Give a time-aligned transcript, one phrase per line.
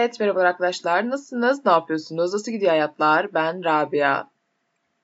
[0.00, 1.10] Evet, merhaba arkadaşlar.
[1.10, 1.66] Nasılsınız?
[1.66, 2.32] Ne yapıyorsunuz?
[2.32, 3.34] Nasıl gidiyor hayatlar?
[3.34, 4.24] Ben Rabia.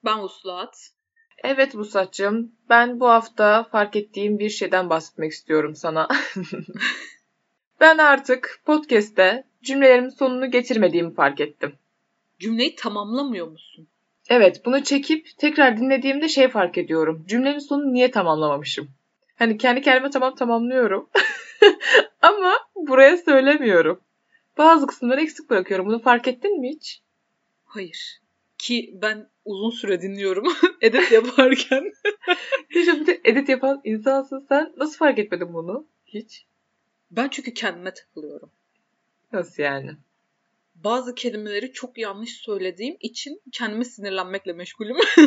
[0.04, 0.90] Ben Uslat.
[1.44, 6.08] Evet Vuslat'cığım, ben bu hafta fark ettiğim bir şeyden bahsetmek istiyorum sana.
[7.80, 11.74] ben artık podcast'te cümlelerimin sonunu getirmediğimi fark ettim.
[12.38, 13.88] Cümleyi tamamlamıyor musun?
[14.28, 17.24] Evet, bunu çekip tekrar dinlediğimde şey fark ediyorum.
[17.28, 18.88] Cümlenin sonunu niye tamamlamamışım?
[19.38, 21.10] Hani kendi kendime tamam tamamlıyorum.
[22.22, 24.00] Ama buraya söylemiyorum.
[24.58, 25.86] Bazı kısımları eksik bırakıyorum.
[25.86, 27.02] Bunu fark ettin mi hiç?
[27.64, 28.20] Hayır.
[28.58, 30.46] Ki ben uzun süre dinliyorum
[30.80, 31.92] edit yaparken.
[32.70, 34.72] Bir de edit yapan insansın sen.
[34.76, 35.86] Nasıl fark etmedin bunu?
[36.06, 36.46] Hiç.
[37.10, 38.50] Ben çünkü kendime takılıyorum.
[39.32, 39.90] Nasıl yani?
[40.74, 44.96] Bazı kelimeleri çok yanlış söylediğim için kendime sinirlenmekle meşgulüm.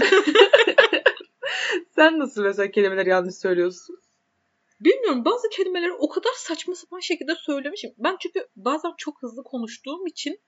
[1.96, 3.99] sen nasıl mesela kelimeleri yanlış söylüyorsun?
[4.82, 7.92] Bilmiyorum bazı kelimeleri o kadar saçma sapan şekilde söylemişim.
[7.98, 10.40] Ben çünkü bazen çok hızlı konuştuğum için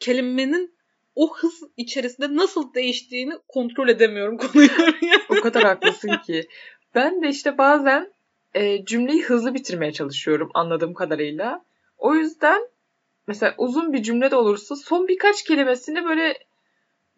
[0.00, 0.74] kelimenin
[1.14, 4.68] o hız içerisinde nasıl değiştiğini kontrol edemiyorum konuyu.
[5.30, 6.48] o kadar haklısın ki.
[6.94, 8.12] Ben de işte bazen
[8.54, 11.64] e, cümleyi hızlı bitirmeye çalışıyorum anladığım kadarıyla.
[11.98, 12.62] O yüzden
[13.26, 16.38] mesela uzun bir cümle de olursa son birkaç kelimesini böyle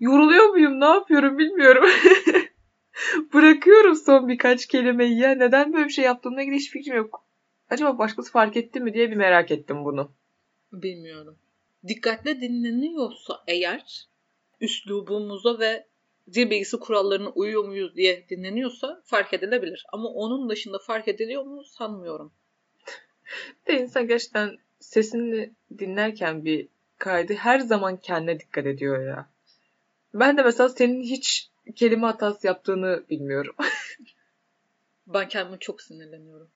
[0.01, 1.85] yoruluyor muyum ne yapıyorum bilmiyorum.
[3.35, 5.35] Bırakıyorum son birkaç kelimeyi ya.
[5.35, 7.25] Neden böyle bir şey yaptığımla ilgili hiç fikrim yok.
[7.71, 10.13] Acaba başkası fark etti mi diye bir merak ettim bunu.
[10.73, 11.39] Bilmiyorum.
[11.89, 14.09] Dikkatle dinleniyorsa eğer
[14.61, 15.87] üslubumuza ve
[16.35, 19.87] dil bilgisi kurallarına uyuyor muyuz diye dinleniyorsa fark edilebilir.
[19.93, 22.33] Ama onun dışında fark ediliyor mu sanmıyorum.
[23.67, 29.31] De insan gerçekten sesini dinlerken bir kaydı her zaman kendine dikkat ediyor ya.
[30.15, 33.55] Ben de mesela senin hiç kelime hatası yaptığını bilmiyorum.
[35.07, 36.51] ben kendime çok sinirleniyorum.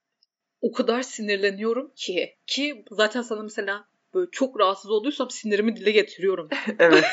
[0.61, 6.49] O kadar sinirleniyorum ki ki zaten sana mesela böyle çok rahatsız olduysam sinirimi dile getiriyorum.
[6.79, 7.05] evet.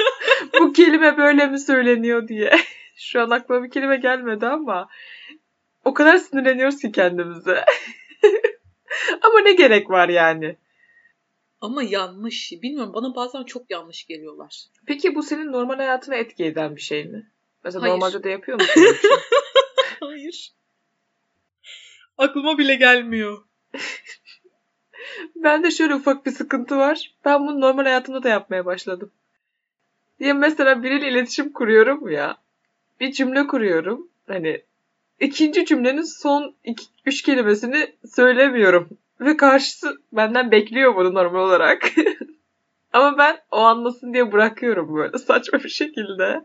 [0.60, 2.52] Bu kelime böyle mi söyleniyor diye.
[2.96, 4.88] Şu an aklıma bir kelime gelmedi ama
[5.84, 7.64] o kadar sinirleniyoruz ki kendimize.
[9.22, 10.56] ama ne gerek var yani?
[11.60, 12.52] Ama yanlış.
[12.52, 14.64] Bilmiyorum bana bazen çok yanlış geliyorlar.
[14.86, 17.31] Peki bu senin normal hayatına etki eden bir şey mi?
[17.64, 17.94] Mesela Hayır.
[17.94, 18.72] normalde de yapıyor musun?
[18.74, 19.10] Şey?
[20.00, 20.52] Hayır.
[22.18, 23.44] Aklıma bile gelmiyor.
[25.36, 27.14] ben de şöyle ufak bir sıkıntı var.
[27.24, 29.10] Ben bunu normal hayatımda da yapmaya başladım.
[30.20, 32.36] Diye mesela biriyle iletişim kuruyorum ya.
[33.00, 34.08] Bir cümle kuruyorum.
[34.26, 34.62] Hani
[35.20, 38.88] ikinci cümlenin son iki, üç kelimesini söylemiyorum.
[39.20, 41.90] Ve karşısı benden bekliyor bunu normal olarak.
[42.92, 46.44] Ama ben o anlasın diye bırakıyorum böyle saçma bir şekilde.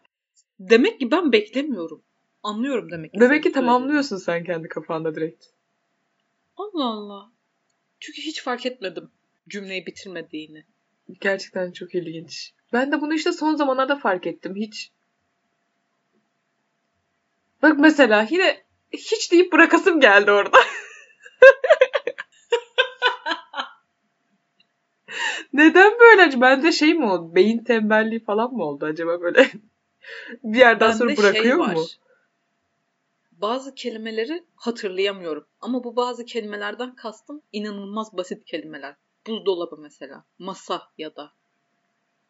[0.59, 2.03] Demek ki ben beklemiyorum.
[2.43, 3.19] Anlıyorum demek ki.
[3.19, 5.45] Demek ki tamamlıyorsun sen kendi kafanda direkt.
[6.57, 7.31] Allah Allah.
[7.99, 9.11] Çünkü hiç fark etmedim
[9.49, 10.65] cümleyi bitirmediğini.
[11.21, 12.53] Gerçekten çok ilginç.
[12.73, 14.55] Ben de bunu işte son zamanlarda fark ettim.
[14.55, 14.91] Hiç
[17.61, 18.63] Bak mesela yine
[18.93, 20.57] hiç deyip bırakasım geldi orada.
[25.53, 26.41] Neden böyle?
[26.41, 27.35] Bende şey mi oldu?
[27.35, 29.51] Beyin tembelliği falan mı oldu acaba böyle?
[30.43, 31.73] Bir yerden Bende sonra şey bırakıyor şey var.
[31.73, 31.85] mu?
[33.31, 35.45] Bazı kelimeleri hatırlayamıyorum.
[35.61, 38.95] Ama bu bazı kelimelerden kastım inanılmaz basit kelimeler.
[39.27, 40.25] Buzdolabı mesela.
[40.39, 41.31] Masa ya da.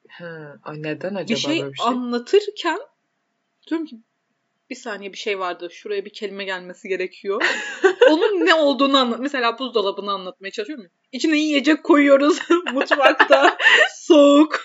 [0.10, 2.80] Ha, neden acaba bir şey, böyle bir şey anlatırken
[3.68, 3.98] diyorum ki
[4.70, 5.70] bir saniye bir şey vardı.
[5.72, 7.42] Şuraya bir kelime gelmesi gerekiyor.
[8.10, 9.20] Onun ne olduğunu anlat.
[9.20, 10.86] Mesela buzdolabını anlatmaya çalışıyorum.
[11.12, 12.40] İçine yiyecek koyuyoruz
[12.74, 13.58] mutfakta.
[13.96, 14.57] Soğuk.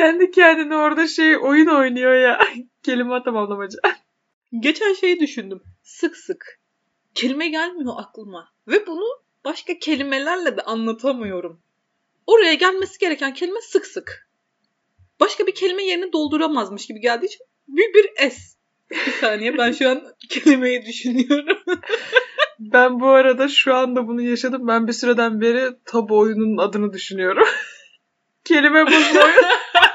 [0.00, 2.40] Kendi kendine orada şey oyun oynuyor ya.
[2.82, 3.78] Kelime tamamlamaca.
[4.60, 5.62] Geçen şeyi düşündüm.
[5.82, 6.60] Sık sık.
[7.14, 8.48] Kelime gelmiyor aklıma.
[8.68, 9.04] Ve bunu
[9.44, 11.60] başka kelimelerle de anlatamıyorum.
[12.26, 14.28] Oraya gelmesi gereken kelime sık sık.
[15.20, 18.36] Başka bir kelime yerini dolduramazmış gibi geldiği için büyük bir S.
[18.90, 21.58] Bir saniye ben şu an kelimeyi düşünüyorum.
[22.58, 24.68] ben bu arada şu anda bunu yaşadım.
[24.68, 27.48] Ben bir süreden beri tabu oyununun adını düşünüyorum.
[28.44, 29.89] Kelime bulma oyunu.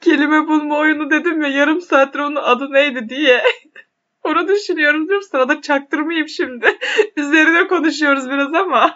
[0.00, 3.42] Kelime bulma oyunu dedim ya yarım saattir onun adı neydi diye.
[4.24, 6.66] Onu düşünüyorum diyorum sırada çaktırmayayım şimdi.
[7.16, 8.94] Üzerine konuşuyoruz biraz ama.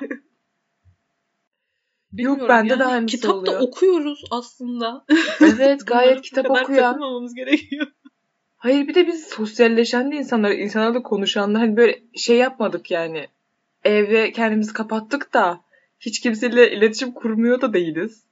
[2.12, 3.52] Bilmiyorum Yok bende yani, de aynısı kitapta oluyor.
[3.52, 5.04] Kitapta okuyoruz aslında.
[5.40, 7.28] Evet gayet kitap okuyan.
[7.34, 7.86] gerekiyor.
[8.56, 13.26] Hayır bir de biz sosyalleşen de insanlar, insanlarla konuşanlar hani böyle şey yapmadık yani.
[13.84, 15.60] Evde kendimizi kapattık da
[16.00, 18.24] hiç kimseyle iletişim kurmuyor da değiliz.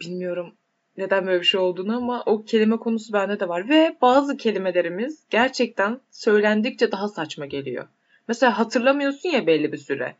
[0.00, 0.52] Bilmiyorum
[0.98, 3.68] neden böyle bir şey olduğunu ama o kelime konusu bende de var.
[3.68, 7.88] Ve bazı kelimelerimiz gerçekten söylendikçe daha saçma geliyor.
[8.28, 10.16] Mesela hatırlamıyorsun ya belli bir süre.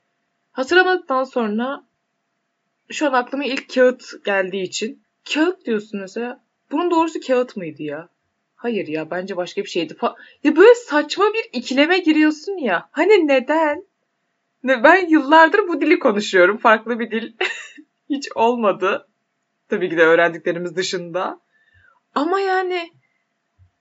[0.53, 1.85] Hatırlamadıktan sonra
[2.91, 5.03] şu an aklıma ilk kağıt geldiği için.
[5.35, 6.45] Kağıt diyorsun mesela.
[6.71, 8.09] Bunun doğrusu kağıt mıydı ya?
[8.57, 9.93] Hayır ya bence başka bir şeydi.
[9.93, 12.89] Fa- ya böyle saçma bir ikileme giriyorsun ya.
[12.91, 13.85] Hani neden?
[14.65, 16.57] Ben yıllardır bu dili konuşuyorum.
[16.57, 17.33] Farklı bir dil
[18.11, 19.09] hiç olmadı.
[19.69, 21.41] Tabii ki de öğrendiklerimiz dışında.
[22.15, 22.93] Ama yani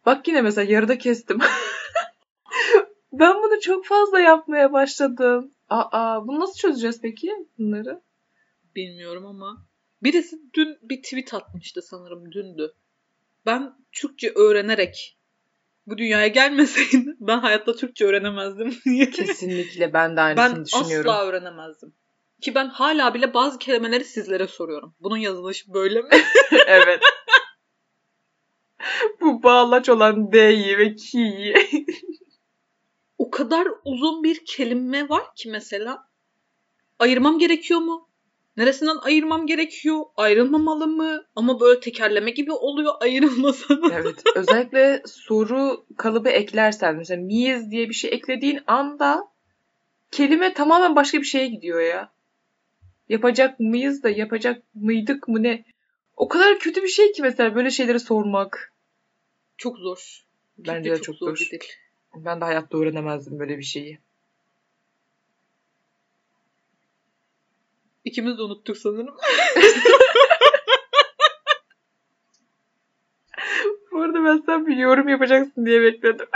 [0.05, 1.39] bak yine mesela yarıda kestim.
[3.13, 5.51] ben bunu çok fazla yapmaya başladım.
[5.69, 8.01] Aa, bunu nasıl çözeceğiz peki bunları?
[8.75, 9.65] Bilmiyorum ama
[10.03, 12.73] birisi dün bir tweet atmıştı sanırım dündü.
[13.45, 15.17] Ben Türkçe öğrenerek
[15.87, 18.75] bu dünyaya gelmeseydim ben hayatta Türkçe öğrenemezdim.
[19.11, 21.11] Kesinlikle ben de aynısını ben düşünüyorum.
[21.11, 21.93] asla öğrenemezdim.
[22.45, 24.95] Ki ben hala bile bazı kelimeleri sizlere soruyorum.
[24.99, 26.09] Bunun yazılışı böyle mi?
[26.67, 27.01] evet.
[29.21, 31.53] Bu bağlaç olan D'yi ve K'yi.
[33.17, 36.09] o kadar uzun bir kelime var ki mesela.
[36.99, 38.09] Ayırmam gerekiyor mu?
[38.57, 40.01] Neresinden ayırmam gerekiyor?
[40.17, 41.25] Ayrılmamalı mı?
[41.35, 43.87] Ama böyle tekerleme gibi oluyor ayrılmasa da.
[43.93, 44.23] evet.
[44.35, 49.23] Özellikle soru kalıbı eklersen mesela miyiz diye bir şey eklediğin anda
[50.11, 52.14] kelime tamamen başka bir şeye gidiyor ya.
[53.09, 55.65] Yapacak mıyız da yapacak mıydık mı ne?
[56.15, 58.73] O kadar kötü bir şey ki mesela böyle şeyleri sormak.
[59.57, 60.25] Çok zor.
[60.57, 61.35] Bence de çok, zor.
[61.35, 61.59] bir dil.
[62.15, 63.99] Ben de hayatta öğrenemezdim böyle bir şeyi.
[68.05, 69.15] İkimiz de unuttuk sanırım.
[73.91, 76.27] Bu arada ben sen bir yorum yapacaksın diye bekledim.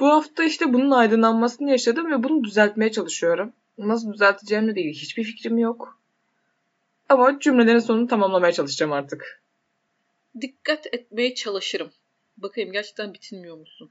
[0.00, 3.52] Bu hafta işte bunun aydınlanmasını yaşadım ve bunu düzeltmeye çalışıyorum.
[3.78, 6.00] Nasıl düzelteceğimle değil hiçbir fikrim yok.
[7.08, 9.42] Ama cümlelerin sonunu tamamlamaya çalışacağım artık.
[10.40, 11.90] Dikkat etmeye çalışırım.
[12.36, 13.90] Bakayım gerçekten bitinmiyor musun?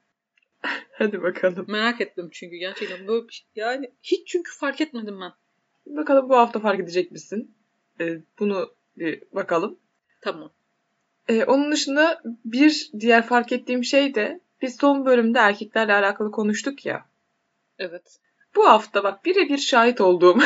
[0.92, 1.66] Hadi bakalım.
[1.70, 3.48] Merak ettim çünkü gerçekten böyle bir şey.
[3.56, 5.32] Yani hiç çünkü fark etmedim ben.
[5.86, 7.56] Bakalım bu hafta fark edecek misin?
[8.02, 9.80] Ee, bunu bir bakalım.
[10.22, 10.52] Tamam.
[11.28, 16.86] Ee, onun dışında bir diğer fark ettiğim şey de biz son bölümde erkeklerle alakalı konuştuk
[16.86, 17.06] ya.
[17.80, 18.20] Evet.
[18.58, 20.38] Bu hafta bak birebir şahit olduğum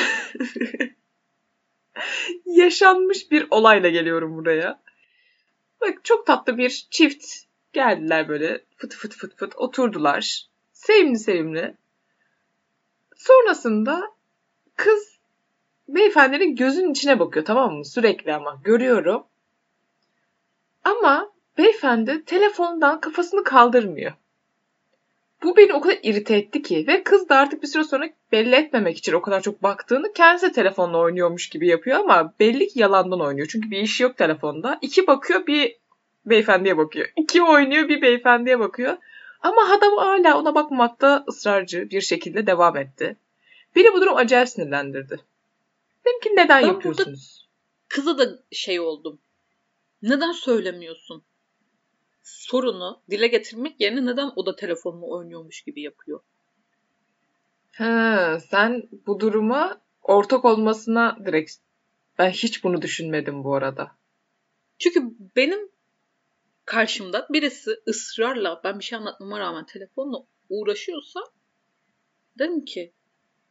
[2.45, 4.81] yaşanmış bir olayla geliyorum buraya.
[5.81, 7.25] Bak çok tatlı bir çift
[7.73, 10.47] geldiler böyle fıt fıt fıt fıt oturdular.
[10.73, 11.75] Sevimli sevimli.
[13.15, 14.11] Sonrasında
[14.75, 15.19] kız
[15.87, 17.85] beyefendinin gözünün içine bakıyor tamam mı?
[17.85, 19.23] Sürekli ama görüyorum.
[20.83, 24.13] Ama beyefendi telefondan kafasını kaldırmıyor.
[25.43, 28.55] Bu beni o kadar irite etti ki ve kız da artık bir süre sonra belli
[28.55, 33.21] etmemek için o kadar çok baktığını kendisi telefonla oynuyormuş gibi yapıyor ama belli ki yalandan
[33.21, 33.47] oynuyor.
[33.51, 34.79] Çünkü bir işi yok telefonda.
[34.81, 35.75] İki bakıyor bir
[36.25, 37.07] beyefendiye bakıyor.
[37.17, 38.97] İki oynuyor bir beyefendiye bakıyor.
[39.41, 43.17] Ama adam hala ona bakmakta ısrarcı bir şekilde devam etti.
[43.75, 45.19] Beni bu durum acayip sinirlendirdi.
[46.05, 47.49] Dedim ki neden Ben yapıyorsunuz?
[47.87, 49.19] Kıza da şey oldum.
[50.01, 51.23] Neden söylemiyorsun?
[52.23, 56.19] Sorunu dile getirmek yerine neden o da telefonla oynuyormuş gibi yapıyor?
[57.71, 61.51] Ha, sen bu duruma ortak olmasına direkt
[62.19, 63.91] ben hiç bunu düşünmedim bu arada.
[64.79, 65.69] Çünkü benim
[66.65, 70.17] karşımda birisi ısrarla ben bir şey anlatmama rağmen telefonla
[70.49, 71.19] uğraşıyorsa
[72.39, 72.93] dedim ki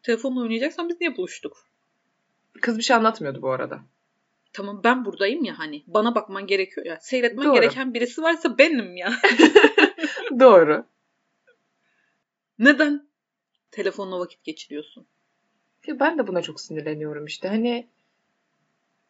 [0.03, 1.67] telefonla oynayacaksan biz niye buluştuk?
[2.61, 3.81] Kız bir şey anlatmıyordu bu arada.
[4.53, 6.99] Tamam ben buradayım ya hani bana bakman gerekiyor ya.
[7.01, 7.55] Seyretmen Doğru.
[7.55, 9.13] gereken birisi varsa benim ya.
[10.41, 10.85] Doğru.
[12.59, 13.09] Neden
[13.71, 15.07] telefonla vakit geçiriyorsun?
[15.87, 17.49] Ya ben de buna çok sinirleniyorum işte.
[17.49, 17.89] Hani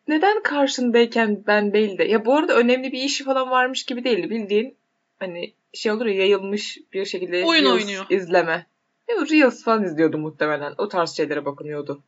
[0.09, 4.31] neden karşındayken ben değil de ya bu arada önemli bir işi falan varmış gibi değildi.
[4.31, 4.77] Bildiğin
[5.19, 8.07] hani şey olur ya yayılmış bir şekilde Oyun Reels oynuyor.
[8.11, 8.67] izleme.
[9.09, 10.75] Ya Reels falan izliyordu muhtemelen.
[10.79, 12.03] O tarz şeylere bakınıyordu.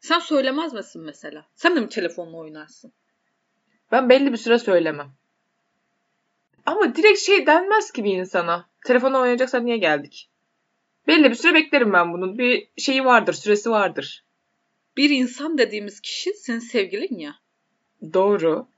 [0.00, 1.46] Sen söylemez misin mesela?
[1.54, 2.92] Sen de mi telefonla oynarsın?
[3.92, 5.12] Ben belli bir süre söylemem.
[6.66, 8.70] Ama direkt şey denmez ki bir insana.
[8.86, 10.30] Telefonla oynayacaksan niye geldik?
[11.06, 12.38] Belli bir süre beklerim ben bunun.
[12.38, 14.24] Bir şeyi vardır, süresi vardır.
[14.96, 17.34] Bir insan dediğimiz kişi senin sevgilin ya.
[18.12, 18.68] Doğru.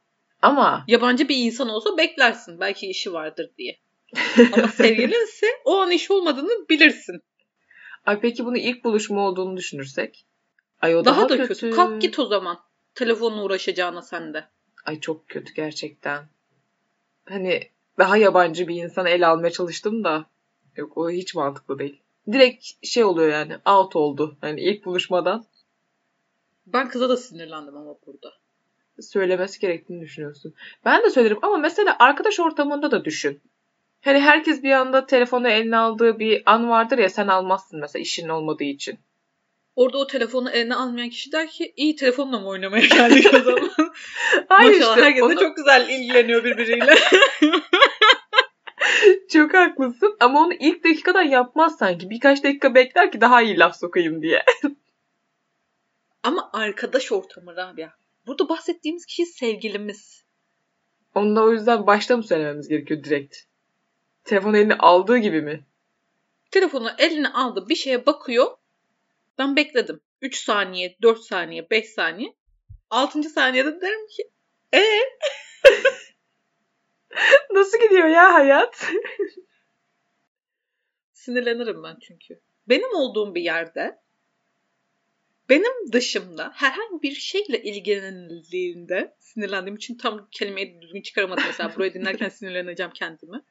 [0.43, 2.61] Ama Yabancı bir insan olsa beklersin.
[2.61, 3.79] Belki işi vardır diye.
[4.53, 7.23] Ama sevgilinse o an iş olmadığını bilirsin.
[8.07, 10.27] Ay peki bunu ilk buluşma olduğunu düşünürsek?
[10.83, 11.71] Ay o daha, Daha, da kötü.
[11.71, 12.59] Kalk git o zaman.
[12.95, 14.45] Telefonla uğraşacağına sen de.
[14.85, 16.25] Ay çok kötü gerçekten.
[17.29, 17.63] Hani
[17.99, 20.27] daha yabancı bir insana el almaya çalıştım da
[20.77, 22.01] yok o hiç mantıklı değil.
[22.33, 24.37] Direkt şey oluyor yani out oldu.
[24.41, 25.45] Hani ilk buluşmadan
[26.67, 28.33] Ben kıza da sinirlendim ama burada.
[29.01, 30.55] söylemesi gerektiğini düşünüyorsun.
[30.85, 33.41] Ben de söylerim ama mesela arkadaş ortamında da düşün.
[34.01, 38.29] Hani herkes bir anda telefonu eline aldığı bir an vardır ya sen almazsın mesela işin
[38.29, 38.99] olmadığı için.
[39.77, 43.71] Orada o telefonu eline almayan kişi der ki iyi telefonla mı oynamaya geldik o zaman?
[44.49, 46.95] Hayır Maşallah işte herkes de onu- çok güzel ilgileniyor birbiriyle.
[49.33, 52.11] Çok haklısın ama onu ilk dakikadan yapmaz sanki.
[52.11, 54.45] Birkaç dakika bekler ki daha iyi laf sokayım diye.
[56.23, 57.89] Ama arkadaş ortamı Rabia.
[58.27, 60.25] Burada bahsettiğimiz kişi sevgilimiz.
[61.15, 63.37] Onu da o yüzden başta mı söylememiz gerekiyor direkt?
[64.25, 65.65] Telefon eline aldığı gibi mi?
[66.51, 68.47] Telefonu eline aldı bir şeye bakıyor.
[69.39, 70.01] Ben bekledim.
[70.23, 72.37] 3 saniye, 4 saniye, 5 saniye.
[72.91, 73.23] 6.
[73.23, 74.31] saniyede derim ki
[74.75, 74.83] e
[77.53, 78.87] Nasıl gidiyor ya hayat?
[81.13, 82.41] sinirlenirim ben çünkü.
[82.69, 84.03] Benim olduğum bir yerde
[85.49, 92.29] benim dışımda herhangi bir şeyle ilgilenildiğinde sinirlendiğim için tam kelimeyi düzgün çıkaramadım mesela burayı dinlerken
[92.29, 93.43] sinirleneceğim kendime.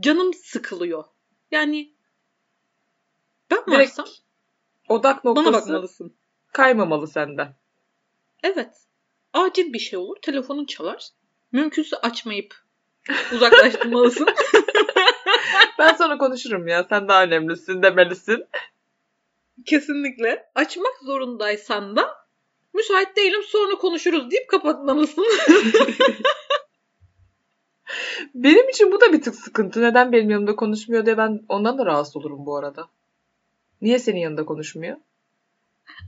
[0.00, 1.04] Canım sıkılıyor.
[1.50, 1.94] Yani
[3.50, 4.06] ben Direkt varsam
[4.88, 6.14] Odak bana noktası bakmalısın.
[6.52, 7.54] kaymamalı senden.
[8.42, 8.76] Evet.
[9.32, 10.16] Acil bir şey olur.
[10.22, 11.08] Telefonun çalar.
[11.52, 12.54] Mümkünse açmayıp
[13.32, 14.26] uzaklaştırmalısın.
[15.78, 16.86] Ben sonra konuşurum ya.
[16.88, 18.44] Sen daha önemlisin demelisin.
[19.66, 20.50] Kesinlikle.
[20.54, 22.26] Açmak zorundaysan da
[22.74, 25.26] müsait değilim sonra konuşuruz deyip kapatmalısın.
[28.34, 29.82] Benim için bu da bir tık sıkıntı.
[29.82, 32.88] Neden benim yanımda konuşmuyor diye ben ondan da rahatsız olurum bu arada.
[33.82, 34.96] Niye senin yanında konuşmuyor?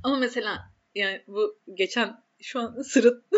[0.03, 3.25] Ama mesela yani bu geçen şu an sırıt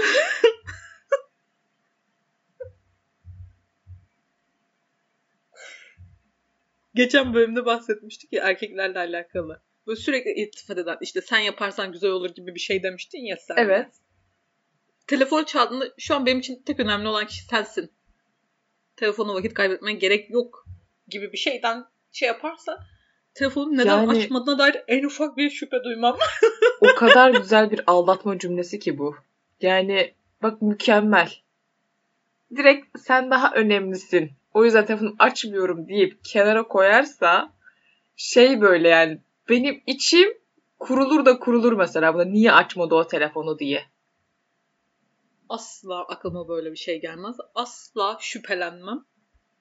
[6.95, 9.63] Geçen bölümde bahsetmiştik ya erkeklerle alakalı.
[9.87, 13.57] Böyle sürekli iltifat eden işte sen yaparsan güzel olur gibi bir şey demiştin ya sen.
[13.59, 13.89] Evet.
[15.07, 17.93] Telefon çaldığında şu an benim için tek önemli olan kişi sensin.
[18.97, 20.67] Telefonu vakit kaybetmen gerek yok
[21.09, 22.87] gibi bir şeyden şey yaparsa
[23.37, 26.17] telefonu neden Yani- açmadığına dair en ufak bir şüphe duymam.
[26.81, 29.17] O kadar güzel bir aldatma cümlesi ki bu.
[29.61, 31.33] Yani bak mükemmel.
[32.57, 34.31] Direkt sen daha önemlisin.
[34.55, 37.53] O yüzden telefonu açmıyorum deyip kenara koyarsa
[38.17, 40.29] şey böyle yani benim içim
[40.79, 43.85] kurulur da kurulur mesela buna niye açmadı o telefonu diye.
[45.49, 47.37] Asla aklıma böyle bir şey gelmez.
[47.55, 49.05] Asla şüphelenmem.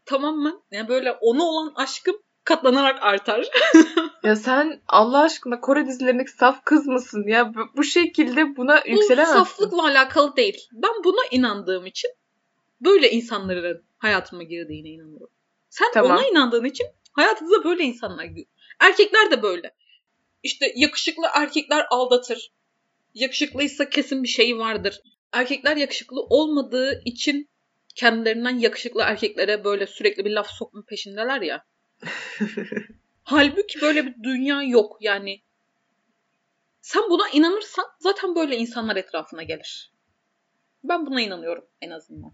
[0.06, 2.16] Tamamen yani böyle ona olan aşkım
[2.46, 3.46] katlanarak artar.
[4.24, 7.54] Ya sen Allah aşkına Kore dizilerindeki saf kız mısın ya?
[7.56, 9.34] Bu- Bu şekilde buna Bu yükselemezsin.
[9.34, 10.68] saflıkla alakalı değil.
[10.74, 12.12] Ben buna inandığım için
[12.82, 15.30] böyle insanların hayatıma girdiğine inanıyorum.
[15.70, 16.12] Sen Tamam.
[16.12, 18.48] ona inandığın için hayatınıza böyle insanlar giriyor.
[18.80, 19.76] Erkekler de böyle.
[20.44, 22.52] İşte yakışıklı erkekler aldatır.
[23.14, 25.00] Yakışıklıysa kesin bir şeyi vardır.
[25.34, 27.50] Erkekler yakışıklı olmadığı için
[27.96, 31.64] kendilerinden yakışıklı erkeklere böyle sürekli bir laf sokma peşindeler ya.
[33.24, 35.42] Halbuki böyle bir dünya yok yani.
[36.82, 39.92] Sen buna inanırsan zaten böyle insanlar etrafına gelir.
[40.84, 42.34] Ben buna inanıyorum en azından.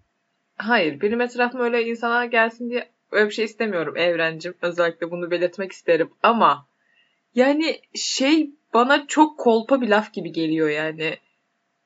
[0.57, 4.57] Hayır, benim etrafıma öyle insanlar gelsin diye öyle bir şey istemiyorum evrencim.
[4.61, 6.13] Özellikle bunu belirtmek isterim.
[6.23, 6.67] Ama
[7.35, 11.17] yani şey bana çok kolpa bir laf gibi geliyor yani.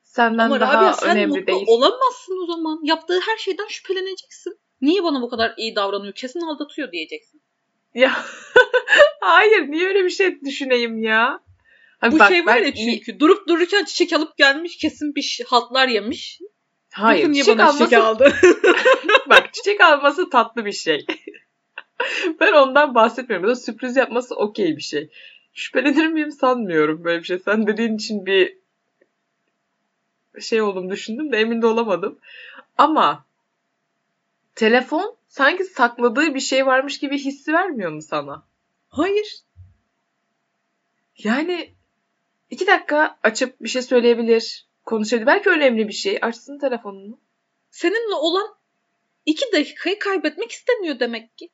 [0.01, 1.65] Senden Ama daha Rabia sen önemli mutlu değil.
[1.67, 2.79] olamazsın o zaman.
[2.83, 4.59] Yaptığı her şeyden şüpheleneceksin.
[4.81, 6.13] Niye bana bu kadar iyi davranıyor?
[6.13, 7.41] Kesin aldatıyor diyeceksin.
[7.95, 8.25] Ya
[9.21, 11.39] hayır, niye öyle bir şey düşüneyim ya?
[12.01, 15.15] Abi Bu bak, şey var ben ya iyi- çünkü durup dururken çiçek alıp gelmiş kesin
[15.15, 16.39] bir şey- haltlar yemiş.
[16.91, 18.33] Hayır, Bakın çiçek bana alması çiçek aldı?
[19.29, 21.05] Bak çiçek alması tatlı bir şey.
[22.39, 23.49] ben ondan bahsetmiyorum.
[23.49, 25.09] Da sürpriz yapması okey bir şey.
[25.53, 27.39] Şüphelenir miyim sanmıyorum böyle bir şey.
[27.39, 28.57] Sen dediğin için bir
[30.39, 32.19] şey oldum düşündüm de emin de olamadım.
[32.77, 33.25] Ama
[34.55, 38.43] telefon sanki sakladığı bir şey varmış gibi hissi vermiyor mu sana?
[38.89, 39.39] Hayır.
[41.17, 41.73] Yani
[42.49, 45.27] iki dakika açıp bir şey söyleyebilir, konuşabilir.
[45.27, 46.19] Belki önemli bir şey.
[46.21, 47.19] Açsın telefonunu.
[47.71, 48.55] Seninle olan
[49.25, 51.49] iki dakikayı kaybetmek istemiyor demek ki.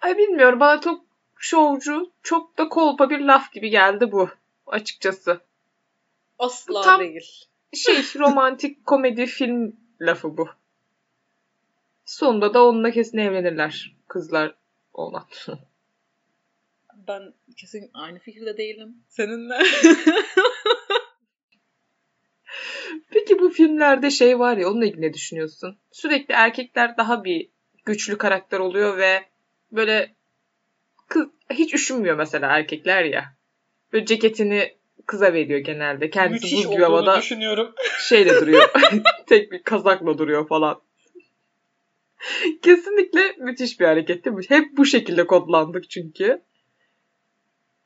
[0.00, 1.04] Ay bilmiyorum bana çok
[1.36, 4.28] şovcu, çok da kolpa bir laf gibi geldi bu
[4.66, 5.40] açıkçası.
[6.38, 7.44] Asla Tam- değil.
[7.74, 10.48] Şey romantik komedi film lafı bu.
[12.08, 14.54] Sonunda da onunla kesin evlenirler kızlar
[14.92, 15.24] olan.
[17.08, 18.96] Ben kesin aynı fikirde değilim.
[19.08, 19.58] Seninle.
[23.10, 25.78] Peki bu filmlerde şey var ya onunla ilgili ne düşünüyorsun?
[25.92, 27.48] Sürekli erkekler daha bir
[27.84, 29.24] güçlü karakter oluyor ve
[29.72, 30.14] böyle
[31.08, 33.34] kız hiç üşünmüyor mesela erkekler ya.
[33.92, 36.10] Böyle ceketini kıza veriyor genelde.
[36.10, 37.74] Kendisi Müthiş buz gibi havada düşünüyorum.
[37.98, 38.70] şeyle duruyor.
[39.26, 40.87] Tek bir kazakla duruyor falan.
[42.62, 44.42] Kesinlikle müthiş bir hareket değil mi?
[44.48, 46.42] Hep bu şekilde kodlandık çünkü.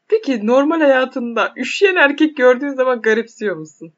[0.09, 3.93] Peki normal hayatında üşüyen erkek gördüğün zaman garipsiyor musun?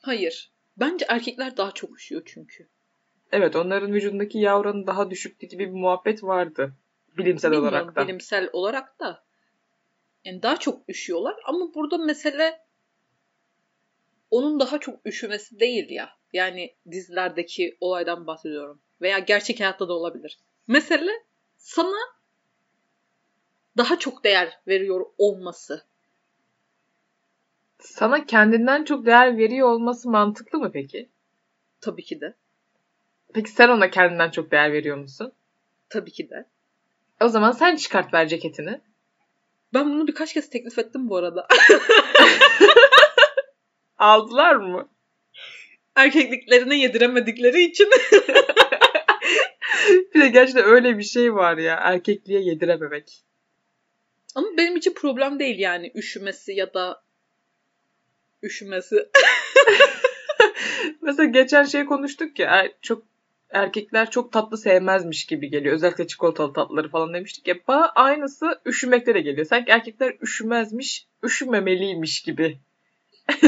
[0.00, 0.52] Hayır.
[0.76, 2.68] Bence erkekler daha çok üşüyor çünkü.
[3.32, 6.74] Evet onların vücudundaki yağ oranı daha düşüktü gibi bir muhabbet vardı.
[7.18, 8.04] Bilimsel Bilmiyorum olarak da.
[8.04, 9.24] bilimsel olarak da.
[10.24, 12.60] Yani daha çok üşüyorlar ama burada mesele
[14.30, 16.10] onun daha çok üşümesi değil ya.
[16.32, 18.82] Yani dizilerdeki olaydan bahsediyorum.
[19.00, 20.38] Veya gerçek hayatta da olabilir.
[20.66, 21.12] Mesele
[21.56, 21.96] sana
[23.76, 25.84] daha çok değer veriyor olması.
[27.78, 31.08] Sana kendinden çok değer veriyor olması mantıklı mı peki?
[31.80, 32.34] Tabii ki de.
[33.34, 35.32] Peki sen ona kendinden çok değer veriyor musun?
[35.88, 36.46] Tabii ki de.
[37.20, 38.80] O zaman sen çıkart ver ceketini.
[39.74, 41.46] Ben bunu birkaç kez teklif ettim bu arada.
[43.98, 44.88] Aldılar mı?
[45.96, 47.90] Erkekliklerine yediremedikleri için.
[50.14, 51.74] Bir de gerçekten öyle bir şey var ya.
[51.74, 53.24] Erkekliğe yedirememek.
[54.34, 57.02] Ama benim için problem değil yani üşümesi ya da
[58.42, 59.08] üşümesi.
[61.02, 62.46] Mesela geçen şey konuştuk ya.
[62.50, 63.02] er- çok
[63.50, 65.74] erkekler çok tatlı sevmezmiş gibi geliyor.
[65.74, 67.54] Özellikle çikolatalı tatlıları falan demiştik ya.
[67.68, 69.46] Bana aynısı üşümekte de geliyor.
[69.46, 72.58] Sanki erkekler üşümezmiş, üşümemeliymiş gibi.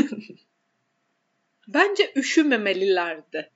[1.68, 3.50] Bence üşümemelilerdi.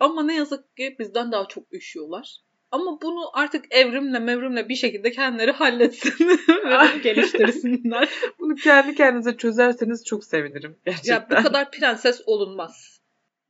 [0.00, 2.36] Ama ne yazık ki bizden daha çok üşüyorlar.
[2.70, 8.08] Ama bunu artık evrimle mevrimle bir şekilde kendileri halletsin ve geliştirsinler.
[8.38, 10.76] Bunu kendi kendinize çözerseniz çok sevinirim.
[10.84, 11.14] Gerçekten.
[11.14, 13.00] ya bu kadar prenses olunmaz.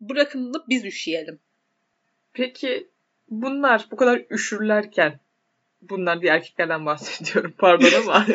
[0.01, 1.41] Bırakın da biz üşüyelim.
[2.33, 2.89] Peki
[3.29, 5.21] bunlar bu kadar üşürlerken
[5.83, 8.27] bunlar diye erkeklerden bahsediyorum pardon ama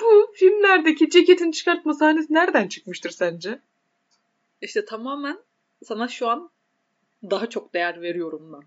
[0.00, 3.60] bu filmlerdeki ceketin çıkartma sahnesi nereden çıkmıştır sence?
[4.60, 5.38] İşte tamamen
[5.84, 6.50] sana şu an
[7.30, 8.62] daha çok değer veriyorum ben.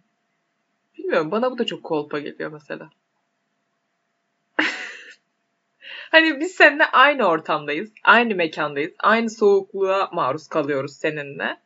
[0.98, 2.90] Bilmiyorum bana bu da çok kolpa geliyor mesela.
[6.12, 11.58] hani biz seninle aynı ortamdayız, aynı mekandayız, aynı soğukluğa maruz kalıyoruz seninle.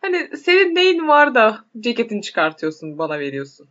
[0.00, 3.68] Hani senin neyin var da ceketini çıkartıyorsun bana veriyorsun.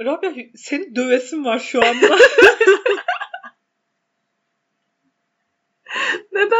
[0.00, 2.18] Rabia senin dövesin var şu anda.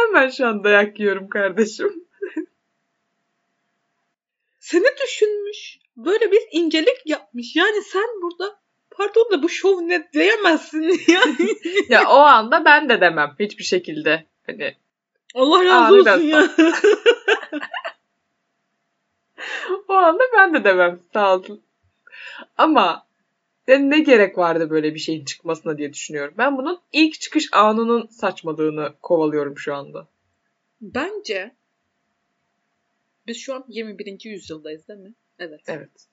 [0.05, 2.05] Neden ben şu an dayak yiyorum kardeşim?
[4.59, 5.79] Seni düşünmüş.
[5.97, 7.55] Böyle bir incelik yapmış.
[7.55, 8.59] Yani sen burada
[8.91, 11.55] pardon da bu şov ne diyemezsin yani.
[11.89, 14.25] ya o anda ben de demem hiçbir şekilde.
[14.45, 14.75] Hani
[15.35, 16.49] Allah razı olsun ya.
[19.87, 21.63] o anda ben de demem sağ olun.
[22.57, 23.07] Ama
[23.67, 26.33] ya ne gerek vardı böyle bir şeyin çıkmasına diye düşünüyorum.
[26.37, 30.07] Ben bunun ilk çıkış anının saçmalığını kovalıyorum şu anda.
[30.81, 31.55] Bence
[33.27, 34.25] biz şu an 21.
[34.25, 35.13] yüzyıldayız değil mi?
[35.39, 35.61] Evet.
[35.67, 36.07] Evet.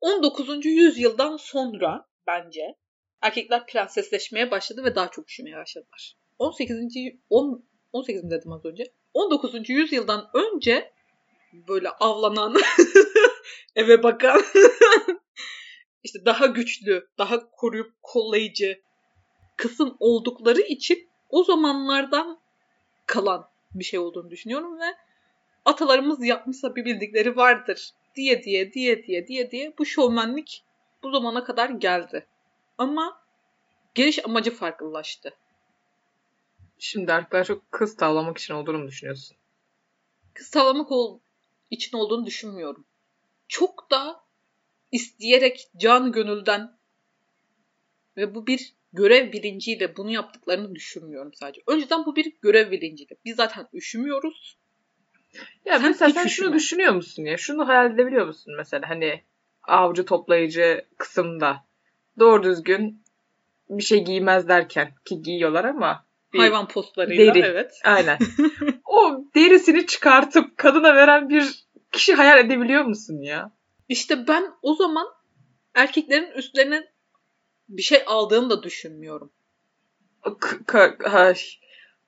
[0.00, 0.66] 19.
[0.66, 2.76] yüzyıldan sonra bence
[3.20, 6.16] erkekler prensesleşmeye başladı ve daha çok üşümeye başladılar.
[6.38, 6.96] 18.
[6.96, 8.92] y- 10 18 dedim az önce.
[9.14, 9.70] 19.
[9.70, 10.92] yüzyıldan önce
[11.52, 12.56] böyle avlanan,
[13.76, 14.42] eve bakan,
[16.06, 18.80] işte daha güçlü, daha koruyup kollayıcı
[19.56, 22.38] kısım oldukları için o zamanlardan
[23.06, 24.94] kalan bir şey olduğunu düşünüyorum ve
[25.64, 30.64] atalarımız yapmışsa bir bildikleri vardır diye diye diye diye diye diye bu şovmenlik
[31.02, 32.26] bu zamana kadar geldi.
[32.78, 33.20] Ama
[33.94, 35.34] geliş amacı farklılaştı.
[36.78, 39.36] Şimdi erkekler çok kız tavlamak için olduğunu mu düşünüyorsun?
[40.34, 41.18] Kız tavlamak ol-
[41.70, 42.84] için olduğunu düşünmüyorum.
[43.48, 44.25] Çok da
[44.96, 46.76] isteyerek can gönülden
[48.16, 51.62] ve bu bir görev bilinciyle bunu yaptıklarını düşünmüyorum sadece.
[51.66, 53.16] Önceden bu bir görev bilinciydi.
[53.24, 54.58] Biz zaten üşümüyoruz.
[55.64, 57.36] Ya Sen mesela sen şunu düşünüyor musun ya?
[57.36, 59.22] Şunu hayal edebiliyor musun mesela hani
[59.62, 61.64] avcı toplayıcı kısımda
[62.18, 63.02] doğru düzgün
[63.70, 66.06] bir şey giymez derken ki giyiyorlar ama
[66.36, 67.44] Hayvan postlarıyla deri.
[67.46, 67.80] evet.
[67.84, 68.18] Aynen.
[68.84, 73.52] o derisini çıkartıp kadına veren bir kişi hayal edebiliyor musun ya?
[73.88, 75.06] İşte ben o zaman
[75.74, 76.88] erkeklerin üstlerine
[77.68, 79.32] bir şey aldığını da düşünmüyorum.
[80.40, 81.32] K- ka- ha,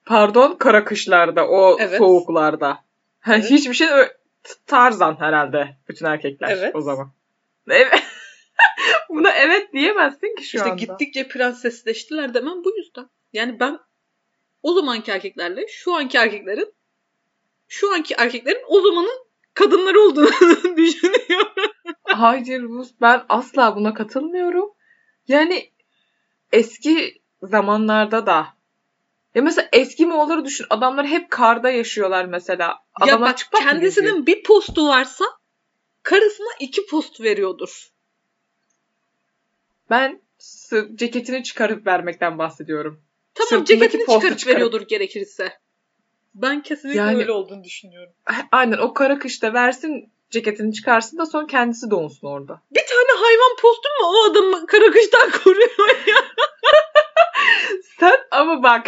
[0.05, 1.99] pardon kara kışlarda o Evet.
[1.99, 2.69] soğuklarda.
[3.21, 3.51] Ha, Evet.
[3.51, 3.89] Hiçbir şey
[4.67, 6.77] tarzan herhalde bütün erkekler Evet.
[6.77, 7.13] o zaman.
[7.71, 8.03] Evet.
[9.09, 10.75] Buna evet diyemezsin ki şu işte anda.
[10.85, 13.09] gittikçe prensesleştiler demem bu yüzden.
[13.33, 13.79] Yani ben
[14.63, 16.75] o zamanki erkeklerle şu anki erkeklerin
[17.69, 20.31] şu anki erkeklerin o zamanın kadınları olduğunu
[20.77, 21.68] düşünüyorum.
[22.19, 24.71] Hayır bu ben asla buna katılmıyorum.
[25.29, 25.71] Yani
[26.53, 28.47] eski zamanlarda da
[29.35, 30.67] ya mesela eski Moğolları düşün.
[30.71, 32.65] Adamlar hep karda yaşıyorlar mesela.
[32.65, 35.25] ya Adamlar bak çıplak kendisinin bir postu varsa
[36.03, 37.89] karısına iki post veriyordur.
[39.91, 40.21] Ben
[40.95, 43.03] ceketini çıkarıp vermekten bahsediyorum.
[43.35, 44.57] Tamam Sırtındaki ceketini çıkarıp çıkarıp.
[44.57, 45.53] veriyordur gerekirse.
[46.35, 48.13] Ben kesinlikle Yani- öyle olduğunu düşünüyorum.
[48.53, 52.61] Aynen o kara kışta versin ceketini çıkarsın da son kendisi donsun orada.
[52.71, 56.25] Bir tane hayvan postu mu o adamı kara kıştan koruyor ya?
[58.01, 58.87] Sen ama bak.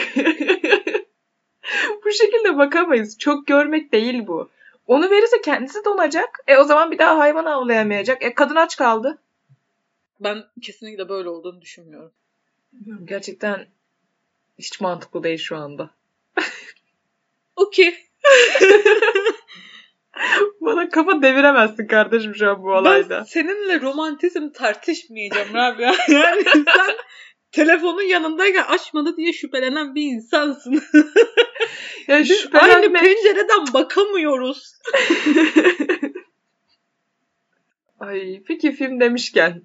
[2.05, 3.19] bu şekilde bakamayız.
[3.19, 4.51] Çok görmek değil bu.
[4.87, 6.39] Onu verirse kendisi donacak.
[6.47, 8.23] E o zaman bir daha hayvan avlayamayacak.
[8.23, 9.19] E kadın aç kaldı.
[10.21, 12.13] Ben kesinlikle böyle olduğunu düşünmüyorum.
[13.05, 13.67] Gerçekten
[14.59, 15.91] hiç mantıklı değil şu anda.
[17.57, 17.95] Okey.
[20.61, 23.25] Bana kafa deviremezsin kardeşim şu an bu Ben olayda.
[23.25, 25.93] seninle romantizm tartışmayacağım Rabia.
[26.09, 26.97] Yani sen
[27.53, 30.83] telefonun yanındayken açmadı diye şüphelenen bir insansın.
[32.09, 33.03] Ya Biz aynı şüphelenmek...
[33.03, 34.73] pencereden bakamıyoruz.
[38.01, 39.63] Ay peki film demişken.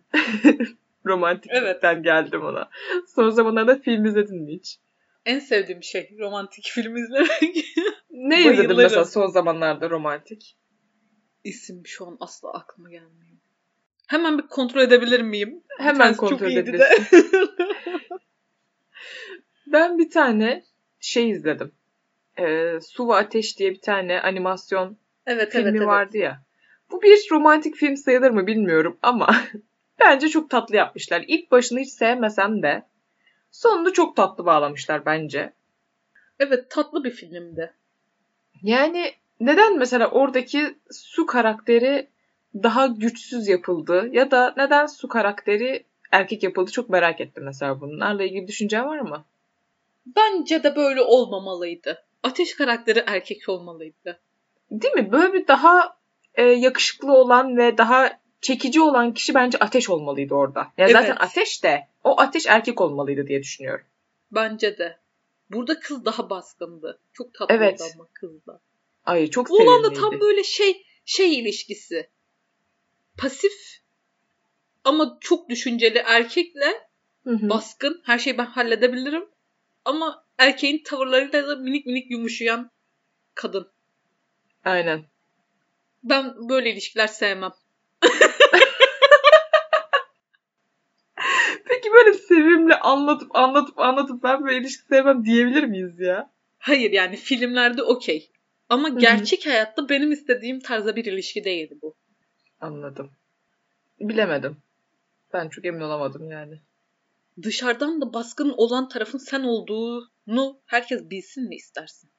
[1.05, 2.69] Romantiklikten geldim ona.
[3.15, 4.77] Son zamanlarda film izledin mi hiç?
[5.25, 7.65] En sevdiğim şey romantik film izlemek.
[8.09, 10.57] Ne izledin mesela son zamanlarda romantik?
[11.43, 13.25] İsim şu an asla aklıma gelmiyor.
[14.07, 15.63] Hemen bir kontrol edebilir miyim?
[15.79, 17.31] Hemen çok kontrol edebilirsin.
[17.31, 17.39] de.
[19.67, 20.63] Ben bir tane
[20.99, 21.71] şey izledim.
[22.39, 25.87] Ee, Su ve Ateş diye bir tane animasyon evet filmi evet evet.
[25.87, 26.45] vardı ya.
[26.91, 29.35] Bu bir romantik film sayılır mı bilmiyorum ama
[29.99, 31.23] bence çok tatlı yapmışlar.
[31.27, 32.83] İlk başını hiç sevmesem de
[33.55, 35.53] sonunu çok tatlı bağlamışlar bence.
[36.39, 37.73] Evet tatlı bir filmdi.
[38.61, 42.07] Yani neden mesela oradaki su karakteri
[42.55, 48.23] daha güçsüz yapıldı ya da neden su karakteri erkek yapıldı çok merak ettim mesela bunlarla
[48.23, 49.25] ilgili düşüncen var mı?
[50.05, 52.05] Bence de böyle olmamalıydı.
[52.23, 54.19] Ateş karakteri erkek olmalıydı.
[54.71, 55.11] Değil mi?
[55.11, 55.97] Böyle bir daha
[56.35, 60.59] e, yakışıklı olan ve daha çekici olan kişi bence ateş olmalıydı orada.
[60.59, 60.91] Ya Evet.
[60.91, 63.85] zaten ateş de o ateş erkek olmalıydı diye düşünüyorum.
[64.31, 64.99] Bence de.
[65.51, 66.99] Burada kız daha baskındı.
[67.13, 67.91] Çok tatlıydı Evet.
[67.95, 68.61] ama kız da.
[69.05, 70.01] Ay çok Bu olan da sevimliydi.
[70.01, 72.09] tam böyle şey şey ilişkisi.
[73.17, 73.53] Pasif
[74.83, 76.87] ama çok düşünceli erkekle
[77.23, 77.49] Hı hı.
[77.49, 78.01] baskın.
[78.05, 79.25] Her şeyi ben halledebilirim.
[79.85, 82.71] Ama erkeğin tavırlarıyla da minik minik yumuşayan
[83.35, 83.71] kadın.
[84.65, 85.05] Aynen.
[86.03, 87.51] Ben böyle ilişkiler sevmem.
[91.65, 91.89] Peki
[92.45, 96.31] sevimli anlatıp anlatıp anlatıp ben böyle ilişki sevmem diyebilir miyiz ya?
[96.57, 98.31] Hayır yani filmlerde okey.
[98.69, 98.99] Ama hı.
[98.99, 101.95] gerçek hayatta benim istediğim tarzda bir ilişki değildi bu.
[102.61, 103.11] Anladım.
[103.99, 104.57] Bilemedim.
[105.33, 106.59] Ben çok emin olamadım yani.
[107.41, 112.09] Dışarıdan da baskın olan tarafın sen olduğunu herkes bilsin mi istersin?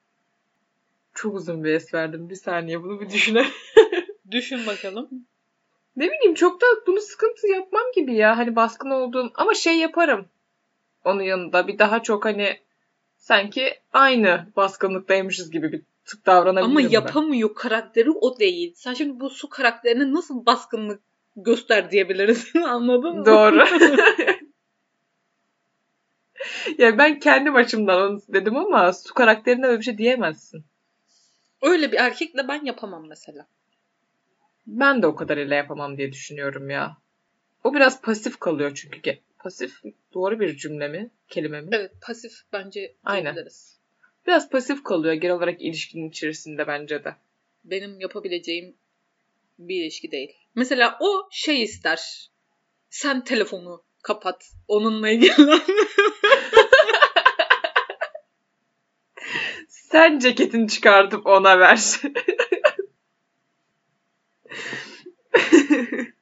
[1.13, 2.29] Çok uzun bir es verdim.
[2.29, 3.45] Bir saniye bunu bir düşüne.
[4.31, 5.27] Düşün bakalım.
[5.97, 8.37] Ne bileyim çok da bunu sıkıntı yapmam gibi ya.
[8.37, 10.25] Hani baskın olduğum ama şey yaparım.
[11.05, 12.59] Onun yanında bir daha çok hani
[13.17, 16.89] sanki aynı baskınlıktaymışız gibi bir tık davranabilirim Ama ben.
[16.89, 18.73] yapamıyor karakteri o değil.
[18.75, 21.01] Sen şimdi bu su karakterine nasıl baskınlık
[21.35, 22.51] göster diyebiliriz.
[22.65, 23.25] Anladın mı?
[23.25, 23.65] Doğru.
[26.77, 30.65] ya ben kendim açımdan onu dedim ama su karakterine öyle bir şey diyemezsin.
[31.61, 33.47] Öyle bir erkekle ben yapamam mesela.
[34.67, 36.97] Ben de o kadarıyla yapamam diye düşünüyorum ya.
[37.63, 39.19] O biraz pasif kalıyor çünkü.
[39.39, 39.81] Pasif
[40.13, 41.09] doğru bir cümle mi?
[41.27, 41.69] Kelime mi?
[41.71, 43.25] Evet pasif bence Aynen.
[43.25, 43.77] diyebiliriz.
[44.27, 47.15] Biraz pasif kalıyor genel olarak ilişkinin içerisinde bence de.
[47.63, 48.75] Benim yapabileceğim
[49.59, 50.33] bir ilişki değil.
[50.55, 52.29] Mesela o şey ister.
[52.89, 54.51] Sen telefonu kapat.
[54.67, 55.61] Onunla ilgilen.
[59.67, 61.79] Sen ceketini çıkartıp ona ver.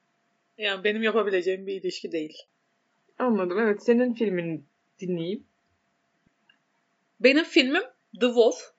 [0.58, 2.42] yani benim yapabileceğim bir ilişki değil.
[3.18, 3.58] Anladım.
[3.58, 4.62] Evet senin filmini
[5.00, 5.44] dinleyeyim.
[7.20, 7.82] Benim filmim
[8.20, 8.72] The Wolf.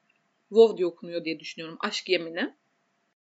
[0.50, 1.78] Wolf diye okunuyor diye düşünüyorum.
[1.80, 2.54] Aşk Yemini.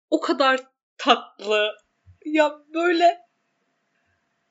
[0.10, 1.78] O kadar tatlı.
[2.26, 3.22] Ya böyle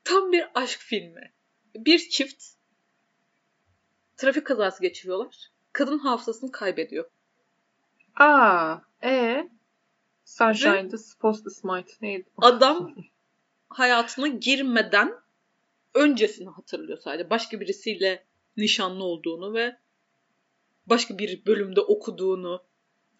[0.03, 1.33] tam bir aşk filmi.
[1.75, 2.43] Bir çift
[4.17, 5.51] trafik kazası geçiriyorlar.
[5.73, 7.09] Kadın hafızasını kaybediyor.
[8.15, 9.49] Aa, e
[10.37, 12.29] Sunshine'da Supposed to Smite neydi?
[12.37, 12.95] Adam
[13.69, 15.15] hayatına girmeden
[15.93, 17.29] öncesini hatırlıyor sadece.
[17.29, 18.25] Başka birisiyle
[18.57, 19.77] nişanlı olduğunu ve
[20.85, 22.63] başka bir bölümde okuduğunu,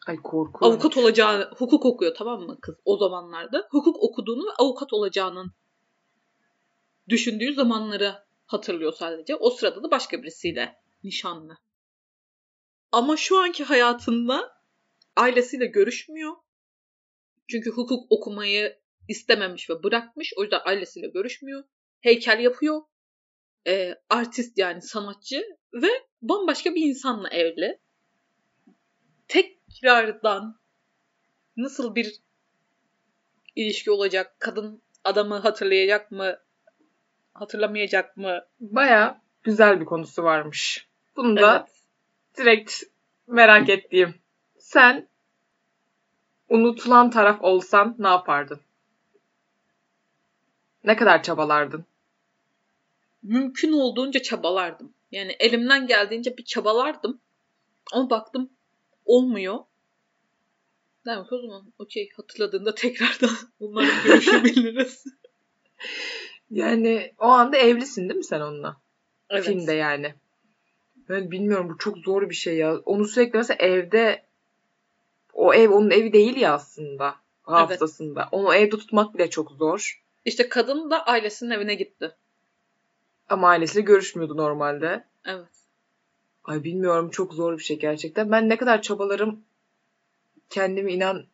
[0.07, 0.63] Ay korkunç.
[0.63, 3.67] avukat olacağı, hukuk okuyor tamam mı kız o zamanlarda?
[3.69, 5.51] Hukuk okuduğunu ve avukat olacağının
[7.09, 9.35] düşündüğü zamanları hatırlıyor sadece.
[9.35, 11.57] O sırada da başka birisiyle nişanlı.
[12.91, 14.61] Ama şu anki hayatında
[15.15, 16.44] ailesiyle görüşmüyor.
[17.47, 20.33] Çünkü hukuk okumayı istememiş ve bırakmış.
[20.37, 21.63] O yüzden ailesiyle görüşmüyor.
[22.01, 22.81] Heykel yapıyor
[23.67, 25.87] e, artist yani sanatçı ve
[26.21, 27.79] bambaşka bir insanla evli.
[29.27, 30.59] Tekrardan
[31.57, 32.15] nasıl bir
[33.55, 34.35] ilişki olacak?
[34.39, 36.39] Kadın adamı hatırlayacak mı?
[37.33, 38.45] Hatırlamayacak mı?
[38.59, 40.87] Baya güzel bir konusu varmış.
[41.15, 41.81] Bunu da Evet.
[42.37, 42.83] direkt
[43.27, 44.15] merak ettiğim.
[44.57, 45.09] Sen
[46.49, 48.59] unutulan taraf olsan ne yapardın?
[50.83, 51.85] Ne kadar çabalardın?
[53.23, 54.93] Mümkün olduğunca çabalardım.
[55.11, 57.19] Yani elimden geldiğince bir çabalardım.
[57.93, 58.49] Ama baktım
[59.05, 59.59] olmuyor.
[61.05, 65.03] Demek o zaman okey hatırladığında tekrardan bunları görüşebiliriz.
[66.51, 68.77] Yani o anda evlisin değil mi sen onunla?
[69.29, 69.45] evet.
[69.45, 70.13] Filmde yani.
[71.09, 72.77] Ben bilmiyorum bu çok zor bir şey ya.
[72.77, 74.24] Onu sürekli mesela evde
[75.35, 78.29] o ev onun evi değil ya aslında hafızasında.
[78.31, 80.03] Onu evde tutmak bile çok zor.
[80.25, 82.15] İşte kadın da ailesinin evine gitti.
[83.29, 85.05] Ama ailesiyle görüşmüyordu normalde.
[85.25, 85.47] Evet.
[86.43, 88.31] Ay bilmiyorum çok zor bir şey gerçekten.
[88.31, 89.43] Ben ne kadar çabalarım
[90.49, 91.25] kendime inan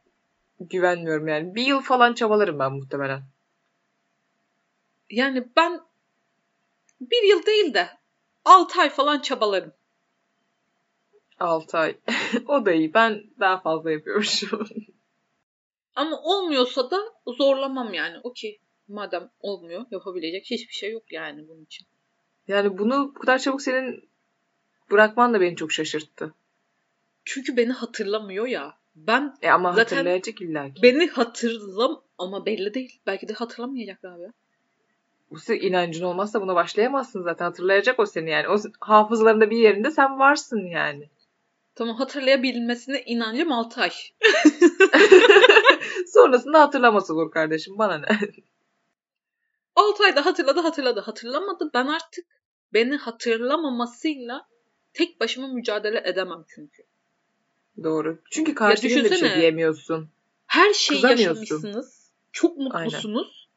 [0.60, 1.56] güvenmiyorum yani.
[1.56, 3.22] Bir yıl falan çabalarım ben muhtemelen.
[5.10, 5.82] Yani ben
[7.02, 7.90] bir yıl değil de
[8.46, 9.74] 6 ay falan çabalarım.
[11.42, 11.98] 6 ay.
[12.48, 12.94] o da iyi.
[12.94, 14.68] Ben daha fazla yapıyormuşum.
[15.96, 16.98] Ama olmuyorsa da
[17.38, 18.18] zorlamam yani.
[18.24, 18.60] Okey.
[18.88, 21.88] Madem olmuyor yapabilecek hiçbir şey yok yani bunun için.
[22.48, 24.10] yani bunu bu kadar çabuk senin
[24.92, 26.34] bırakman da beni çok şaşırttı.
[27.26, 28.74] Çünkü beni hatırlamıyor ya.
[28.96, 30.82] Ben E ama Zaten- hatırlayacak illa ki.
[30.84, 33.00] beni hatırlam ama belli değil.
[33.08, 34.28] Belki de hatırlamayacak abi.
[35.32, 37.46] Bu senin inancın olmazsa buna başlayamazsın zaten.
[37.46, 38.48] Hatırlayacak o seni yani.
[38.50, 41.10] O hafızalarında bir yerinde sen varsın yani.
[41.76, 43.92] Tamam hatırlayabilmesine inancım 6 ay.
[46.08, 47.78] Sonrasında hatırlaması olur kardeşim.
[47.78, 48.20] Bana ne?
[49.76, 51.00] 6 ayda hatırladı hatırladı.
[51.00, 51.72] Hatırlamadı.
[51.74, 52.26] Ben artık
[52.74, 54.48] beni hatırlamamasıyla
[54.94, 56.84] tek başıma mücadele edemem çünkü.
[57.84, 58.22] Doğru.
[58.32, 60.10] Çünkü karşıdakine de bir şey diyemiyorsun.
[60.48, 62.12] Her şeyi yaşamışsınız.
[62.32, 63.50] Çok mutlusunuz.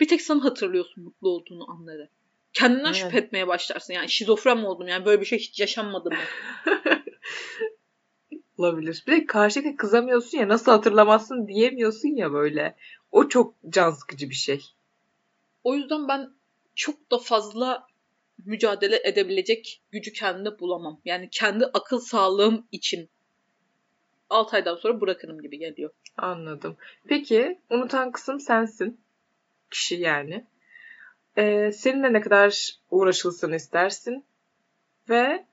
[0.00, 2.08] Bir tek sen hatırlıyorsun mutlu olduğunu anları.
[2.52, 2.96] Kendinden Evet.
[2.96, 3.94] şüphe etmeye başlarsın.
[3.94, 4.88] Yani şizofren mi oldum?
[4.88, 6.16] Yani böyle bir şey hiç yaşanmadı mı?
[8.58, 9.04] Olabilir.
[9.06, 12.76] Bir de karşıdakine kızamıyorsun ya nasıl hatırlamazsın diyemiyorsun ya böyle.
[13.12, 14.64] O çok can sıkıcı bir şey.
[15.64, 16.30] O yüzden ben
[16.74, 17.86] çok da fazla
[18.44, 21.00] mücadele edebilecek gücü kendimde bulamam.
[21.04, 23.08] Yani kendi akıl sağlığım için
[24.30, 25.90] 6 aydan sonra bırakırım gibi geliyor.
[26.16, 26.76] Anladım.
[27.08, 29.00] Peki unutan kısım sensin.
[29.70, 30.46] Kişi yani.
[31.36, 34.24] Ee, seninle ne kadar uğraşılsın istersin.
[35.08, 35.45] Ve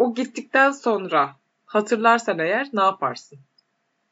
[0.00, 3.38] o gittikten sonra hatırlarsan eğer ne yaparsın?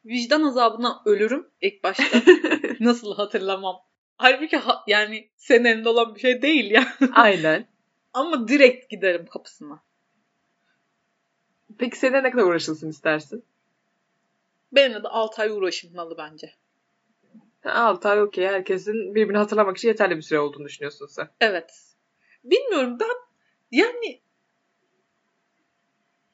[0.04, 2.22] Vicdan azabına ölürüm ilk başta.
[2.80, 3.76] Nasıl hatırlamam?
[4.16, 6.86] Halbuki ha- yani senin elinde olan bir şey değil ya.
[7.12, 7.66] Aynen.
[8.12, 9.82] Ama direkt giderim kapısına.
[11.78, 13.44] Peki seninle ne kadar uğraşılsın istersin?
[14.72, 16.54] Benimle de 6 ay uğraşılmalı bence.
[17.64, 18.46] 6 ay okey.
[18.46, 21.28] Herkesin birbirini hatırlamak için yeterli bir süre olduğunu düşünüyorsun sen.
[21.40, 21.94] Evet.
[22.44, 23.16] Bilmiyorum ben
[23.70, 24.20] yani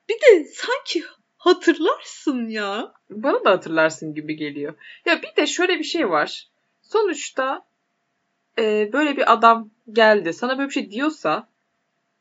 [0.08, 1.04] bir de sanki
[1.36, 2.92] hatırlarsın ya.
[3.10, 4.74] Bana da hatırlarsın gibi geliyor.
[5.06, 6.48] Ya bir de şöyle bir şey var.
[6.82, 7.66] Sonuçta
[8.58, 11.48] e, böyle bir adam geldi sana böyle bir şey diyorsa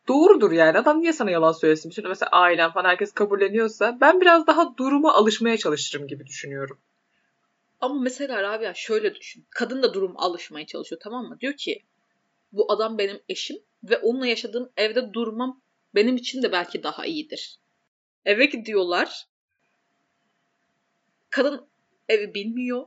[0.07, 0.77] doğrudur yani.
[0.77, 1.91] Adam niye sana yalan söylesin?
[1.91, 6.79] Bütün mesela ailen falan herkes kabulleniyorsa ben biraz daha duruma alışmaya çalışırım gibi düşünüyorum.
[7.81, 9.45] Ama mesela Rabia şöyle düşün.
[9.49, 11.39] Kadın da durum alışmaya çalışıyor tamam mı?
[11.39, 11.83] Diyor ki
[12.51, 15.61] bu adam benim eşim ve onunla yaşadığım evde durmam
[15.95, 17.59] benim için de belki daha iyidir.
[18.25, 19.27] Eve gidiyorlar.
[21.29, 21.67] Kadın
[22.09, 22.85] evi bilmiyor.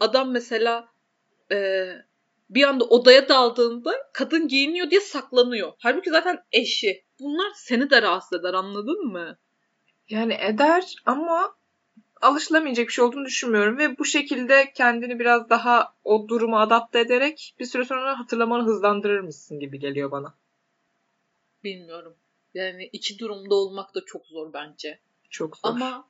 [0.00, 0.88] Adam mesela
[1.52, 1.88] e,
[2.50, 5.72] bir anda odaya daldığında kadın giyiniyor diye saklanıyor.
[5.78, 7.04] Halbuki zaten eşi.
[7.20, 9.38] Bunlar seni de rahatsız eder anladın mı?
[10.08, 11.56] Yani eder ama
[12.20, 17.54] alışılamayacak bir şey olduğunu düşünmüyorum ve bu şekilde kendini biraz daha o duruma adapte ederek
[17.58, 20.34] bir süre sonra hatırlamanı hızlandırır mısın gibi geliyor bana.
[21.64, 22.16] Bilmiyorum.
[22.56, 25.00] Yani iki durumda olmak da çok zor bence.
[25.30, 25.70] Çok zor.
[25.70, 26.08] Ama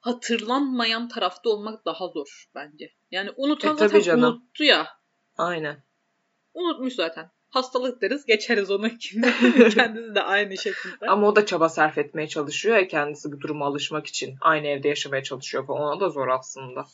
[0.00, 2.92] hatırlanmayan tarafta olmak daha zor bence.
[3.10, 4.24] Yani unutan E, tabii zaten canım.
[4.24, 4.88] unuttu ya.
[5.38, 5.82] Aynen.
[6.54, 7.30] Unutmuş zaten.
[7.50, 8.88] Hastalık deriz geçeriz onu.
[9.74, 11.06] Kendisi de aynı şekilde.
[11.08, 14.36] Ama o da çaba sarf etmeye çalışıyor ya kendisi bu duruma alışmak için.
[14.40, 15.82] Aynı evde yaşamaya çalışıyor falan.
[15.82, 16.84] Ona da zor aslında.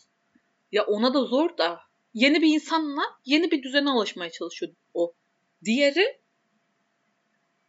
[0.72, 1.81] Ya ona da zor da
[2.14, 5.12] yeni bir insanla yeni bir düzene alışmaya çalışıyor o.
[5.64, 6.20] Diğeri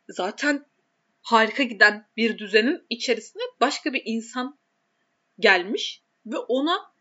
[0.09, 0.65] zaten
[1.21, 4.57] harika giden bir düzenin içerisine başka bir insan
[5.39, 6.91] gelmiş ve ona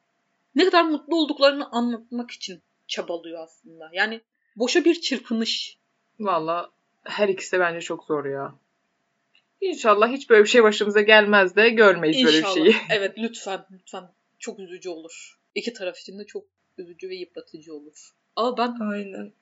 [0.55, 3.90] ne kadar mutlu olduklarını anlatmak için çabalıyor aslında.
[3.92, 4.21] Yani
[4.57, 5.79] boşa bir çırpınış.
[6.21, 6.71] Valla
[7.05, 8.55] her ikisi de bence çok zor ya.
[9.61, 12.55] İnşallah hiç böyle bir şey başımıza gelmez de görmeyiz böyle bir İnşallah.
[12.55, 12.77] şeyi.
[12.90, 14.05] Evet lütfen lütfen.
[14.38, 15.38] Çok üzücü olur.
[15.55, 16.45] İki taraf için de çok
[16.79, 18.14] üzücü ve yıpratıcı olur.
[18.37, 19.33] Ama ben Aynen.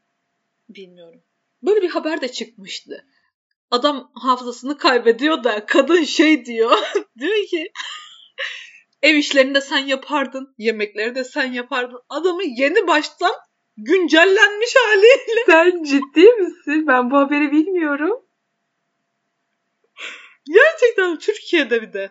[0.69, 1.23] bilmiyorum.
[1.63, 3.07] Böyle bir haber de çıkmıştı.
[3.75, 6.79] Adam hafızasını kaybediyor da kadın şey diyor.
[7.19, 7.73] diyor ki
[9.03, 10.55] ev işlerini de sen yapardın.
[10.59, 12.01] Yemekleri de sen yapardın.
[12.09, 13.33] Adamı yeni baştan
[13.77, 15.07] güncellenmiş hali.
[15.47, 16.87] Sen ciddi misin?
[16.87, 18.21] Ben bu haberi bilmiyorum.
[20.45, 22.11] Gerçekten Türkiye'de bir de.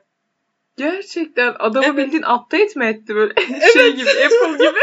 [0.78, 1.98] Gerçekten adamı Evet.
[1.98, 3.34] bildiğin update mi etti böyle
[3.74, 4.80] şey gibi Apple gibi.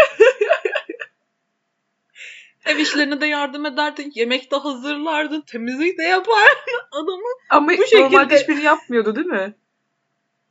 [2.71, 4.13] Ev işlerine de yardım ederdin.
[4.15, 5.41] Yemek de hazırlardın.
[5.41, 6.81] Temizlik de yapardın.
[6.93, 9.55] Adamı Ama Bu şekilde- normalde hiçbirini yapmıyordu değil mi?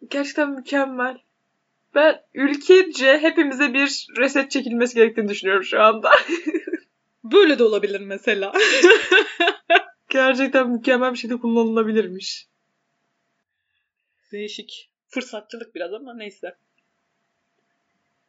[0.10, 1.18] Gerçekten mükemmel.
[1.96, 6.12] Ben ülkece hepimize bir reset çekilmesi gerektiğini düşünüyorum şu anda.
[7.24, 8.54] böyle de olabilir mesela.
[10.10, 12.48] Gerçekten mükemmel bir şekilde kullanılabilirmiş.
[14.32, 14.92] Değişik.
[15.08, 16.56] Fırsatçılık biraz ama neyse.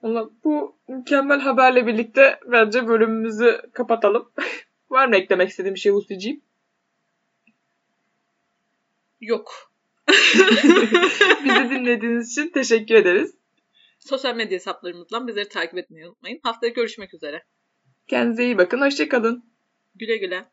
[0.03, 4.33] Valla bu mükemmel haberle birlikte bence bölümümüzü kapatalım.
[4.91, 6.43] Var mı eklemek istediğim bir şey Hulusi'ciğim?
[9.21, 9.73] Yok.
[11.45, 13.35] Bizi dinlediğiniz için teşekkür ederiz.
[13.99, 16.41] Sosyal medya hesaplarımızdan bizleri takip etmeyi unutmayın.
[16.43, 17.45] Haftaya görüşmek üzere.
[18.09, 18.81] Kendinize iyi bakın.
[18.81, 19.45] Hoşçakalın.
[19.95, 20.45] Güle güle.